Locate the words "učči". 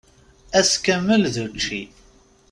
1.45-1.81